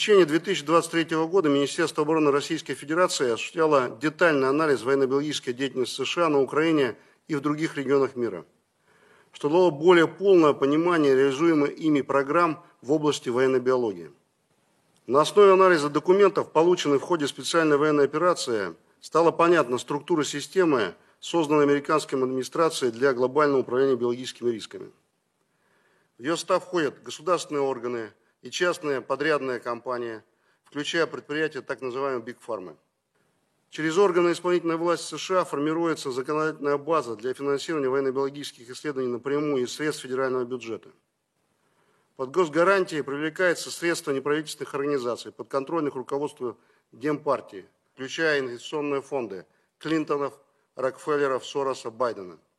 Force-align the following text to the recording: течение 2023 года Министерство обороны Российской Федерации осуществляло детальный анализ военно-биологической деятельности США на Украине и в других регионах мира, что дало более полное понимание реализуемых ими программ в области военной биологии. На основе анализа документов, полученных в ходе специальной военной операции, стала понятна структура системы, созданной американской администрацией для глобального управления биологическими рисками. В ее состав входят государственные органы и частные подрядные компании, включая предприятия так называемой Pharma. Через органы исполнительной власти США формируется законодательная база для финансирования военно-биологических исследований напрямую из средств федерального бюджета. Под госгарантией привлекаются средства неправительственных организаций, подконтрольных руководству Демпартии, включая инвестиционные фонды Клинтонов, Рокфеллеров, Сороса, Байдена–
течение 0.00 0.24
2023 0.24 1.14
года 1.26 1.50
Министерство 1.50 2.04
обороны 2.04 2.30
Российской 2.30 2.72
Федерации 2.72 3.32
осуществляло 3.32 3.98
детальный 4.00 4.48
анализ 4.48 4.80
военно-биологической 4.80 5.52
деятельности 5.52 6.02
США 6.02 6.30
на 6.30 6.40
Украине 6.40 6.96
и 7.28 7.34
в 7.34 7.42
других 7.42 7.76
регионах 7.76 8.16
мира, 8.16 8.46
что 9.30 9.50
дало 9.50 9.70
более 9.70 10.08
полное 10.08 10.54
понимание 10.54 11.14
реализуемых 11.14 11.76
ими 11.78 12.00
программ 12.00 12.64
в 12.80 12.92
области 12.92 13.28
военной 13.28 13.60
биологии. 13.60 14.10
На 15.06 15.20
основе 15.20 15.52
анализа 15.52 15.90
документов, 15.90 16.50
полученных 16.50 17.02
в 17.02 17.04
ходе 17.04 17.28
специальной 17.28 17.76
военной 17.76 18.04
операции, 18.04 18.74
стала 19.02 19.30
понятна 19.30 19.76
структура 19.76 20.24
системы, 20.24 20.94
созданной 21.18 21.64
американской 21.64 22.18
администрацией 22.18 22.90
для 22.90 23.12
глобального 23.12 23.60
управления 23.60 23.96
биологическими 23.96 24.48
рисками. 24.50 24.90
В 26.16 26.22
ее 26.22 26.38
состав 26.38 26.64
входят 26.64 27.02
государственные 27.02 27.60
органы 27.60 28.12
и 28.42 28.50
частные 28.50 29.00
подрядные 29.00 29.60
компании, 29.60 30.22
включая 30.64 31.06
предприятия 31.06 31.60
так 31.60 31.80
называемой 31.80 32.36
Pharma. 32.46 32.76
Через 33.70 33.98
органы 33.98 34.32
исполнительной 34.32 34.76
власти 34.76 35.14
США 35.14 35.44
формируется 35.44 36.10
законодательная 36.10 36.76
база 36.76 37.14
для 37.16 37.34
финансирования 37.34 37.88
военно-биологических 37.88 38.68
исследований 38.68 39.08
напрямую 39.08 39.64
из 39.64 39.72
средств 39.72 40.02
федерального 40.02 40.44
бюджета. 40.44 40.90
Под 42.16 42.30
госгарантией 42.32 43.04
привлекаются 43.04 43.70
средства 43.70 44.10
неправительственных 44.10 44.74
организаций, 44.74 45.32
подконтрольных 45.32 45.94
руководству 45.94 46.58
Демпартии, 46.92 47.66
включая 47.94 48.40
инвестиционные 48.40 49.02
фонды 49.02 49.46
Клинтонов, 49.78 50.38
Рокфеллеров, 50.74 51.46
Сороса, 51.46 51.90
Байдена– 51.90 52.38